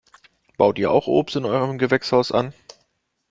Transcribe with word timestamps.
Baut 0.57 0.79
ihr 0.79 0.89
auch 0.89 1.05
Obst 1.05 1.35
in 1.35 1.45
eurem 1.45 1.77
Gewächshaus 1.77 2.31
an? 2.31 2.55